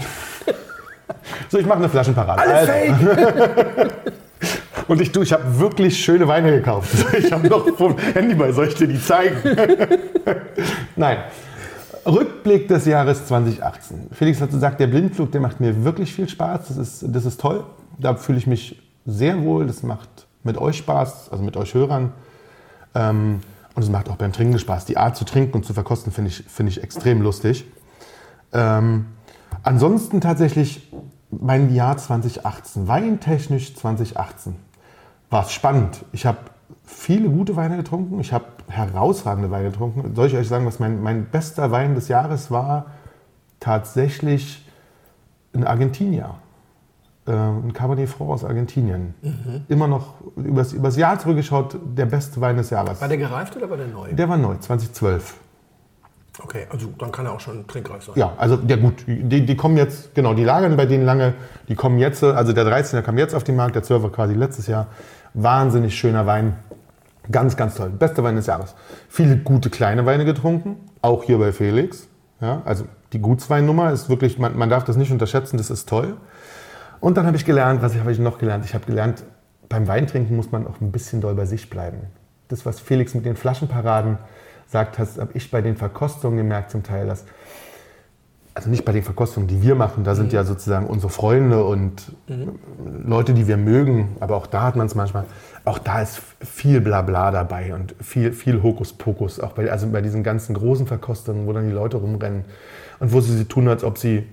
[1.50, 2.40] So, ich mache eine Flaschenparade.
[2.40, 3.92] Alles Also- fake!
[4.88, 6.88] Und ich, du, ich habe wirklich schöne Weine gekauft.
[7.18, 9.36] Ich habe noch vom Handy bei, soll ich dir die zeigen?
[10.96, 11.18] Nein.
[12.06, 14.08] Rückblick des Jahres 2018.
[14.12, 16.68] Felix hat gesagt, der Blindflug, der macht mir wirklich viel Spaß.
[16.68, 17.62] Das ist, das ist toll.
[17.98, 19.66] Da fühle ich mich sehr wohl.
[19.66, 20.08] Das macht
[20.44, 22.12] mit euch Spaß, also mit euch Hörern.
[22.94, 23.40] Ähm,
[23.74, 24.84] und es macht auch beim Trinken Spaß.
[24.84, 27.64] Die Art zu trinken und zu verkosten finde ich, finde ich extrem lustig.
[28.52, 29.06] Ähm,
[29.62, 30.92] ansonsten tatsächlich
[31.30, 34.56] mein Jahr 2018, weintechnisch 2018,
[35.30, 36.04] war es spannend.
[36.12, 36.38] Ich habe
[36.84, 40.14] viele gute Weine getrunken, ich habe herausragende Weine getrunken.
[40.14, 42.86] Soll ich euch sagen, was mein, mein bester Wein des Jahres war?
[43.60, 44.66] Tatsächlich
[45.54, 46.34] ein Argentinier.
[47.24, 49.14] Äh, ein Cabernet Franc aus Argentinien.
[49.68, 53.00] Immer noch übers, übers Jahr zurückgeschaut, der beste Wein des Jahres.
[53.00, 54.12] War der gereift oder war der neu?
[54.12, 55.34] Der war neu, 2012.
[56.42, 58.14] Okay, also dann kann er auch schon trinkreif sein.
[58.16, 61.34] Ja, also ja gut, die, die kommen jetzt, genau, die lagern bei denen lange,
[61.68, 64.66] die kommen jetzt, also der 13er kam jetzt auf den Markt, der 12er quasi letztes
[64.66, 64.86] Jahr.
[65.34, 66.56] Wahnsinnig schöner Wein.
[67.30, 67.90] Ganz, ganz toll.
[67.90, 68.74] Bester Wein des Jahres.
[69.08, 72.08] Viele gute kleine Weine getrunken, auch hier bei Felix.
[72.40, 76.16] Ja, also die Gutsweinnummer ist wirklich, man, man darf das nicht unterschätzen, das ist toll.
[77.02, 78.64] Und dann habe ich gelernt, was habe ich noch gelernt?
[78.64, 79.24] Ich habe gelernt,
[79.68, 81.98] beim Weintrinken muss man auch ein bisschen doll bei sich bleiben.
[82.46, 84.18] Das, was Felix mit den Flaschenparaden
[84.68, 87.24] sagt, habe ich bei den Verkostungen gemerkt zum Teil, dass
[88.54, 92.12] also nicht bei den Verkostungen, die wir machen, da sind ja sozusagen unsere Freunde und
[93.04, 95.24] Leute, die wir mögen, aber auch da hat man es manchmal,
[95.64, 100.22] auch da ist viel Blabla dabei und viel, viel Hokuspokus, auch bei, also bei diesen
[100.22, 102.44] ganzen großen Verkostungen, wo dann die Leute rumrennen
[103.00, 104.24] und wo sie sie tun, als ob sie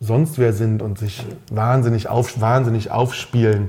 [0.00, 3.68] sonst wer sind und sich wahnsinnig, auf, wahnsinnig aufspielen.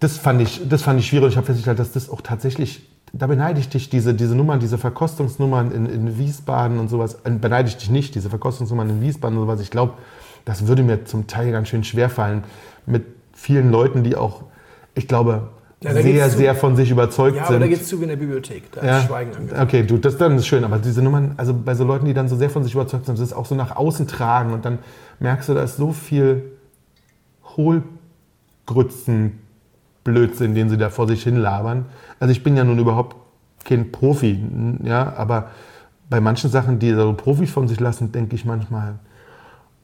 [0.00, 1.30] Das fand ich, das fand ich schwierig.
[1.30, 4.78] Ich habe festgestellt, dass das auch tatsächlich, da beneide ich dich, diese, diese Nummern, diese
[4.78, 9.36] Verkostungsnummern in, in Wiesbaden und sowas, äh, beneide ich dich nicht, diese Verkostungsnummern in Wiesbaden
[9.38, 9.60] und sowas.
[9.60, 9.94] Ich glaube,
[10.44, 12.44] das würde mir zum Teil ganz schön schwer fallen
[12.86, 13.04] mit
[13.34, 14.44] vielen Leuten, die auch,
[14.94, 15.48] ich glaube,
[15.82, 17.56] Ja, sehr, geht's zu- sehr von sich überzeugt Ja, sind.
[17.56, 18.70] aber da geht es zu wie in der Bibliothek.
[18.72, 18.98] Da Ja.
[18.98, 19.62] ist Schweigen angesagt.
[19.62, 22.28] Okay, du, das dann ist schön, aber diese Nummern, also bei so Leuten, die dann
[22.28, 24.78] so sehr von sich überzeugt sind, das ist auch so nach außen tragen und dann
[25.20, 26.52] merkst du, da ist so viel
[27.56, 29.38] Hohlgrützen,
[30.04, 31.86] Blödsinn, den sie da vor sich hin labern.
[32.20, 33.16] Also ich bin ja nun überhaupt
[33.64, 34.42] kein Profi,
[34.82, 35.50] ja, aber
[36.08, 38.94] bei manchen Sachen, die so Profis von sich lassen, denke ich manchmal,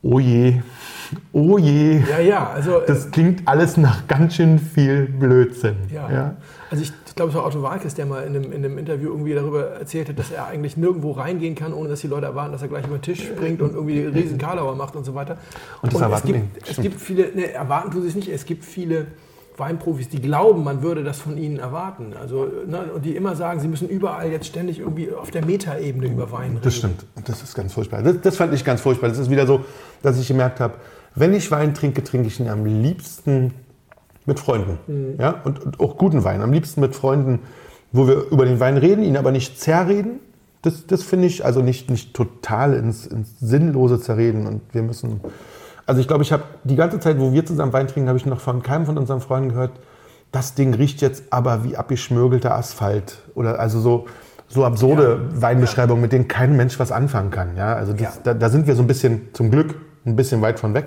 [0.02, 0.62] oh je,
[1.32, 5.76] oh je, Ja, ja, also äh, das klingt alles nach ganz schön viel Blödsinn.
[5.92, 6.10] Ja.
[6.10, 6.36] ja.
[6.70, 9.10] Also ich, ich glaube, es war Otto Walkes, der mal in einem, in einem Interview
[9.10, 12.50] irgendwie darüber erzählt hat, dass er eigentlich nirgendwo reingehen kann, ohne dass die Leute erwarten,
[12.50, 15.38] dass er gleich über den Tisch springt und irgendwie riesen Karlauer macht und so weiter.
[15.80, 18.28] Und das es erwarten gibt, die, es gibt viele, ne, erwarten tun sie es nicht,
[18.30, 19.06] es gibt viele
[19.56, 22.14] Weinprofis, die glauben, man würde das von ihnen erwarten.
[22.20, 26.08] Also, ne, und die immer sagen, sie müssen überall jetzt ständig irgendwie auf der Metaebene
[26.08, 26.62] über Wein reden.
[26.64, 27.06] Das stimmt.
[27.26, 28.02] Das ist ganz furchtbar.
[28.02, 29.08] Das, das fand ich ganz furchtbar.
[29.08, 29.64] Das ist wieder so,
[30.02, 30.74] dass ich gemerkt habe,
[31.14, 33.54] wenn ich Wein trinke, trinke ich ihn am liebsten
[34.26, 34.78] mit Freunden.
[34.86, 35.20] Mhm.
[35.20, 35.40] Ja?
[35.44, 36.42] Und, und auch guten Wein.
[36.42, 37.40] Am liebsten mit Freunden,
[37.92, 40.20] wo wir über den Wein reden, ihn aber nicht zerreden.
[40.62, 44.46] Das, das finde ich, also nicht, nicht total ins, ins Sinnlose zerreden.
[44.46, 45.20] Und wir müssen.
[45.86, 48.24] Also ich glaube, ich habe die ganze Zeit, wo wir zusammen Wein trinken, habe ich
[48.24, 49.72] noch von keinem von unseren Freunden gehört,
[50.32, 53.18] das Ding riecht jetzt aber wie abgeschmürgelter Asphalt.
[53.34, 54.06] Oder also so,
[54.48, 57.56] so absurde Weinbeschreibungen, mit denen kein Mensch was anfangen kann.
[57.56, 57.74] Ja?
[57.74, 58.12] Also das, Ja.
[58.24, 59.74] da, da sind wir so ein bisschen, zum Glück,
[60.06, 60.86] ein bisschen weit von weg.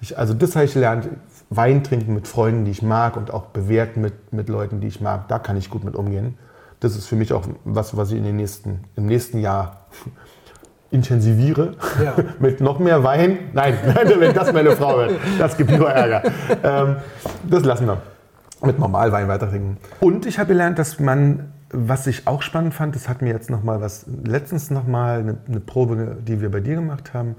[0.00, 1.08] Ich, also das habe ich gelernt,
[1.56, 5.00] Wein trinken mit Freunden, die ich mag und auch bewerten mit, mit Leuten, die ich
[5.00, 6.38] mag, da kann ich gut mit umgehen.
[6.80, 9.86] Das ist für mich auch was, was ich in den nächsten, im nächsten Jahr
[10.90, 11.76] intensiviere.
[12.02, 12.14] Ja.
[12.38, 13.50] mit noch mehr Wein.
[13.52, 13.74] Nein,
[14.18, 16.22] wenn das meine Frau wird, das gibt nur Ärger.
[16.62, 16.96] Ähm,
[17.48, 17.98] das lassen wir.
[18.64, 19.78] Mit Normalwein weiter trinken.
[19.98, 23.50] Und ich habe gelernt, dass man, was ich auch spannend fand, das hat mir jetzt
[23.50, 27.34] noch mal was, letztens noch mal eine, eine Probe, die wir bei dir gemacht haben,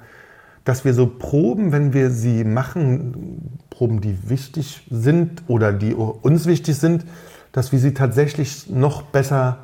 [0.66, 6.46] dass wir so Proben, wenn wir sie machen, Proben, die wichtig sind oder die uns
[6.46, 7.06] wichtig sind,
[7.52, 9.58] dass wir sie tatsächlich noch besser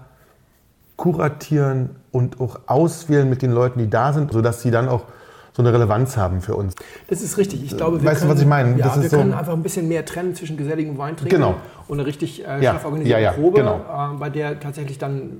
[0.96, 5.06] kuratieren und auch auswählen mit den Leuten, die da sind, sodass sie dann auch
[5.54, 6.76] so eine Relevanz haben für uns.
[7.08, 7.64] Das ist richtig.
[7.64, 8.78] Ich glaube, wir Weißt du, können, was ich meine?
[8.78, 11.56] Ja, wir so- können einfach ein bisschen mehr trennen zwischen geselligem Weintrinken Genau.
[11.88, 13.78] und einer richtig äh, Ja, scharf organisierten ja, ja, Probe, genau.
[13.78, 15.38] äh, bei der tatsächlich dann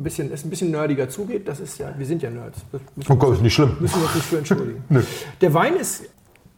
[0.00, 1.46] ein bisschen, es ein bisschen nerdiger zugeht.
[1.46, 2.60] Das ist ja, wir sind ja Nerds.
[3.08, 3.76] Oh Gott, ist nicht schlimm.
[3.78, 4.82] Müssen wir uns nicht für entschuldigen.
[4.88, 5.02] Nö.
[5.40, 6.04] Der Wein ist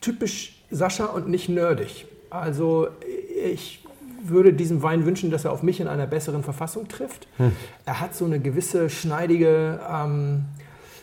[0.00, 2.06] typisch Sascha und nicht nerdig.
[2.30, 2.88] Also
[3.44, 3.84] ich
[4.22, 7.26] würde diesem Wein wünschen, dass er auf mich in einer besseren Verfassung trifft.
[7.38, 7.52] Hm.
[7.84, 10.44] Er hat so eine gewisse schneidige, ähm,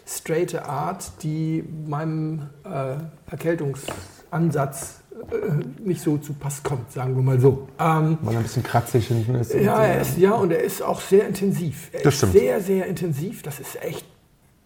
[0.07, 2.95] straighte Art, die meinem äh,
[3.29, 4.98] Erkältungsansatz
[5.31, 7.67] äh, nicht so zu Pass kommt, sagen wir mal so.
[7.79, 9.53] Ähm, Weil er ein bisschen kratzig hinten ist.
[9.53, 11.89] ja, er ist, ja, und er ist auch sehr intensiv.
[11.91, 12.33] Er Das ist stimmt.
[12.33, 13.41] sehr, sehr intensiv.
[13.43, 14.05] Das ist echt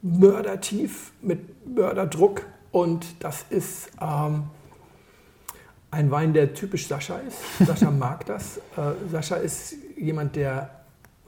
[0.01, 2.43] mördertief mit Mörderdruck.
[2.71, 4.43] Und das ist ähm,
[5.91, 7.37] ein Wein, der typisch Sascha ist.
[7.67, 8.57] Sascha mag das.
[8.77, 10.82] Äh, Sascha ist jemand, der,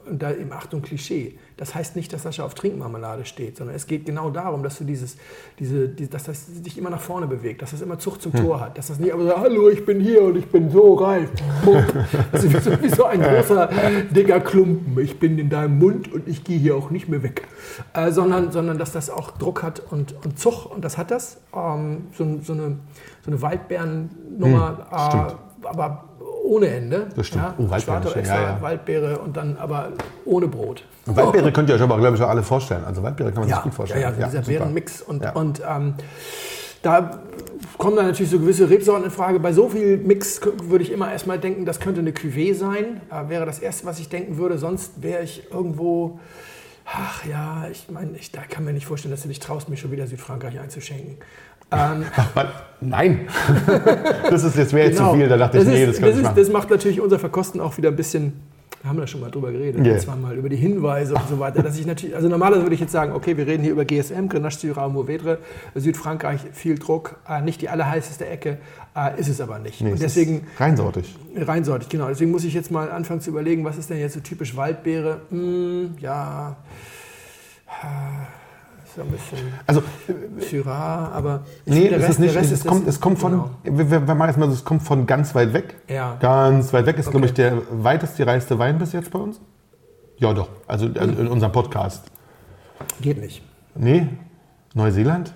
[0.06, 3.86] und da im Achtung Klischee, das heißt nicht, dass Sascha auf Trinkmarmelade steht, sondern es
[3.86, 5.16] geht genau darum, dass du dieses,
[5.58, 8.60] diese, die, dass das dich immer nach vorne bewegt, dass das immer Zucht zum Tor
[8.60, 11.30] hat, dass das nicht aber so, hallo, ich bin hier und ich bin so reif.
[12.32, 13.70] Das ist wie so, wie so ein großer,
[14.10, 14.98] dicker Klumpen.
[15.02, 17.42] Ich bin in deinem Mund und ich gehe hier auch nicht mehr weg.
[17.94, 21.38] Äh, sondern, sondern dass das auch Druck hat und, und Zug und das hat das.
[21.54, 22.78] Ähm, so, so eine,
[23.24, 24.86] so eine Waldbeeren-Nummer,
[25.30, 26.04] äh, aber
[26.44, 27.08] ohne Ende.
[27.16, 27.44] Das stimmt.
[27.44, 27.72] Ja, Oh, schön.
[28.18, 28.58] extra, Ja, ja.
[28.60, 29.92] Waldbeere und dann aber
[30.24, 30.84] ohne Brot.
[31.06, 32.84] Und Waldbeere könnt ihr euch aber, glaube ich, auch alle vorstellen.
[32.84, 34.02] Also Waldbeere kann man Ja, sich gut ja, vorstellen.
[34.02, 34.46] ja, dieser super.
[34.46, 35.02] Beerenmix.
[35.02, 35.32] Und, Ja.
[35.32, 35.94] und ähm,
[36.82, 37.18] da
[37.78, 39.40] kommen dann natürlich so gewisse Rebsorten in Frage.
[39.40, 43.00] Bei so viel Mix würde ich immer erstmal denken, das könnte eine Cuvée sein.
[43.10, 44.58] Äh, wäre das Erste, was ich denken würde.
[44.58, 46.20] Sonst wäre ich irgendwo...
[46.88, 49.76] Ach ja, ich meine, ich da kann mir nicht vorstellen, dass du dich traust, mir
[49.76, 51.16] schon wieder Südfrankreich einzuschenken.
[51.72, 52.04] Ähm?
[52.80, 53.28] Nein!
[54.30, 55.12] das ist jetzt wäre genau.
[55.12, 55.28] zu viel.
[55.28, 56.36] Da dachte ich, das nee, das kann ich machen.
[56.36, 58.34] Das macht natürlich unser Verkosten auch wieder ein bisschen.
[58.82, 59.96] Wir haben da schon mal drüber geredet, Yeah.
[59.96, 60.16] yeah.
[60.16, 61.62] mal über die Hinweise und so weiter.
[61.62, 64.28] Dass ich natürlich, also normalerweise würde ich jetzt sagen, okay, wir reden hier über GSM,
[64.28, 65.38] Grenache Syrah Mourvedre,
[65.74, 68.58] Südfrankreich, viel Druck, äh, nicht die allerheißeste Ecke,
[68.94, 69.80] äh, ist es aber nicht.
[69.80, 71.16] Nee, und es deswegen reinsortig.
[71.34, 72.06] reinsortig, genau.
[72.08, 75.22] Deswegen muss ich jetzt mal anfangen zu überlegen, was ist denn jetzt so typisch Waldbeere?
[75.30, 76.56] Hm, ja,
[77.82, 78.45] äh,
[78.96, 79.82] so ein bisschen Also,
[80.38, 82.34] Syrah, aber nee, der es Rest- ist nicht.
[82.34, 83.32] der Rest Es, ist- kommt, es kommt von.
[83.32, 83.50] genau.
[83.62, 85.74] Wir, wir machen jetzt mal so, es kommt von ganz weit weg.
[85.88, 86.16] Ja.
[86.20, 87.26] Ganz weit weg ist, glaube Okay.
[87.26, 89.40] ich, der weitest gereiste Wein bis jetzt bei uns.
[90.18, 90.48] Ja, doch.
[90.66, 92.04] Also, also in unserem Podcast.
[93.00, 93.42] Geht nicht.
[93.74, 94.08] Nee?
[94.74, 95.32] Neuseeland?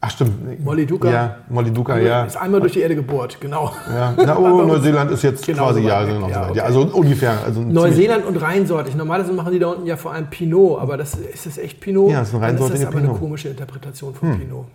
[0.00, 0.62] Ach, stimmt.
[0.64, 1.10] Moliduca.
[1.10, 2.24] Ja, Moliduca, ja.
[2.24, 3.72] Ist einmal durch die Erde gebohrt, genau.
[3.92, 4.12] ja.
[4.16, 6.58] Na, oh, Neuseeland ist jetzt Genau quasi, so ja, genau ja, okay.
[6.58, 7.34] ja, also ungefähr.
[7.44, 8.94] Also Neuseeland und reinsortig.
[8.94, 12.10] Normalerweise machen die da unten ja vor allem Pinot, aber das ist das echt Pinot?
[12.10, 13.20] Ja, das ist ein Dann ist das reinsortiger aber eine Pinot.
[13.20, 14.66] komische Interpretation von Pinot.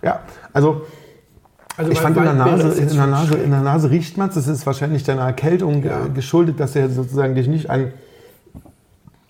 [0.00, 0.20] Ja,
[0.52, 0.82] also
[1.76, 4.28] Also ich fand in der, Nase, ist in, der Nase, in der Nase riecht man
[4.28, 4.36] es.
[4.36, 6.06] Das ist wahrscheinlich deiner Erkältung Ja.
[6.06, 7.92] äh, geschuldet, dass er sozusagen dich nicht an,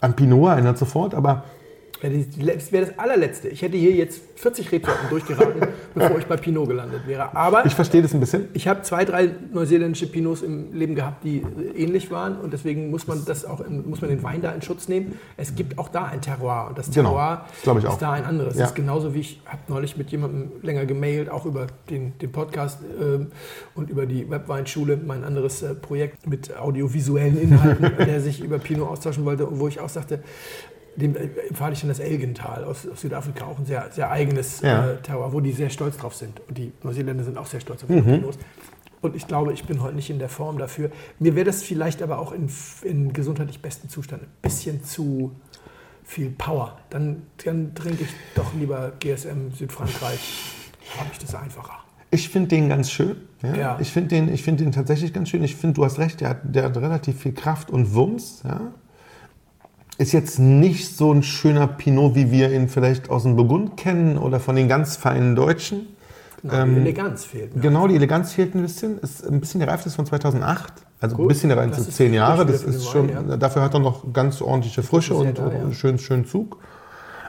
[0.01, 1.15] an Pinot erinnert sofort.
[1.15, 1.45] Aber
[2.09, 3.49] Letz- wäre das allerletzte.
[3.49, 5.61] Ich hätte hier jetzt 40 Rebsorten durchgeraten,
[5.95, 7.37] bevor ich bei Pinot gelandet wäre.
[7.37, 8.49] Aber ich verstehe das ein bisschen.
[8.55, 12.91] ich habe zwei, drei neuseeländische Pinots im Leben gehabt, die äh, ähnlich waren und deswegen
[12.91, 15.17] muss man das auch muss man den Wein da in Schutz nehmen.
[15.37, 18.55] Es gibt auch da ein Terroir und das Genau, Terroir ich ist da ein anderes.
[18.55, 18.63] Ja.
[18.63, 22.33] Das ist genauso wie ich habe neulich mit jemandem länger gemailt, auch über den, den
[22.33, 23.29] Podcast ähm,
[23.75, 28.89] und über die Webweinschule, mein anderes äh, Projekt mit audiovisuellen Inhalten, der sich über Pinot
[28.89, 30.21] austauschen wollte wo ich auch sagte,
[30.97, 34.61] dem äh, empfahle ich dann das Elgental aus, aus Südafrika, auch ein sehr, sehr eigenes
[34.61, 34.91] Ja.
[34.91, 36.41] äh, Terroir, wo die sehr stolz drauf sind.
[36.49, 38.39] Und die Neuseeländer sind auch sehr stolz auf Pinots.
[39.01, 40.91] Und ich glaube, ich bin heute nicht in der Form dafür.
[41.19, 42.49] Mir wäre das vielleicht aber auch in,
[42.83, 45.33] in gesundheitlich bestem Zustand ein bisschen zu
[46.05, 46.79] viel Power.
[46.91, 50.21] Dann, dann trinke ich doch lieber GSM Südfrankreich.
[50.99, 51.79] Habe ich das einfacher.
[52.11, 53.17] Ich finde den ganz schön.
[53.43, 53.55] Ja?
[53.57, 53.79] Ja.
[53.81, 55.43] Ich finde den, ich find den tatsächlich ganz schön.
[55.43, 58.43] Ich finde, du hast recht, der hat, der hat relativ viel Kraft und Wumms.
[58.45, 58.73] Ja?
[60.03, 64.19] Ist jetzt nicht so ein schöner Pinot, wie wir ihn vielleicht aus dem Burgund kennen
[64.19, 65.87] oder von den ganz feinen Deutschen.
[66.43, 67.63] Genau, Ähm, die Eleganz fehlt mir.
[67.63, 68.99] Genau, die Eleganz fehlt ein bisschen.
[68.99, 70.73] Ist ein bisschen der Reife ist von 2008.
[71.01, 72.45] Also Gut, ein bisschen der Reife das ist ist zehn Jahre.
[72.45, 75.61] Das ist schon, Wein, dafür hat er noch ganz ordentliche Frische und da, ja.
[75.61, 76.59] einen schönen, schönen Zug.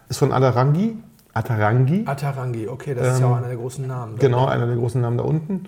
[0.09, 0.97] Ist von Adarangi.
[1.35, 2.07] Atarangi.
[2.07, 4.13] Atarangi, okay, das ist ja auch einer der großen Namen.
[4.13, 5.65] Ähm, Genau, einer der großen Namen da unten.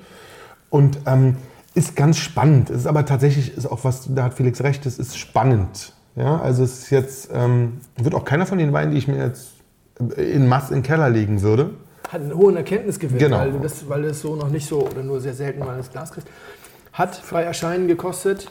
[0.72, 1.36] Und ähm,
[1.76, 2.72] ist ganz spannend.
[2.72, 5.94] Es ist aber tatsächlich ist auch was, da hat Felix recht, es ist spannend.
[6.16, 9.18] Ja, also es ist jetzt, ähm, wird auch keiner von den Weinen, die ich mir
[9.18, 9.52] jetzt
[10.18, 11.72] in Mass in den Keller legen würde.
[12.10, 13.40] Hat einen hohen Erkenntnisgewinn, Genau.
[13.40, 15.92] weil, du das, weil es so noch nicht so oder nur sehr selten mal ins
[15.92, 16.28] Glas kriegst.
[16.94, 18.50] Hat frei erscheinen gekostet.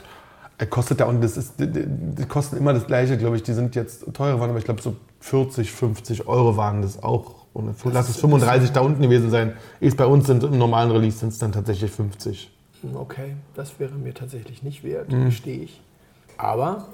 [0.58, 3.42] Er kostet da und das ist, die, die, kosten immer das gleiche, glaube ich.
[3.42, 7.46] Die sind jetzt teurer geworden, aber ich glaube so 40, 50 Euro waren das auch.
[7.54, 9.54] Und lass es 35 da unten gewesen sein.
[9.80, 12.50] Ist bei uns sind im normalen Release sind es dann tatsächlich 50.
[12.82, 15.26] Hm, Okay, das wäre mir tatsächlich nicht wert, Mhm.
[15.26, 15.80] gestehe ich.
[16.36, 16.88] Aber